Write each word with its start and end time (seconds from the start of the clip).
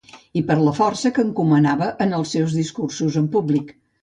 I 0.39 0.41
per 0.45 0.55
la 0.61 0.71
força 0.77 1.11
que 1.17 1.21
encomanava 1.25 1.91
en 2.07 2.17
els 2.21 2.33
seus 2.37 2.57
discursos 2.63 3.21
en 3.23 3.31
públic. 3.39 3.73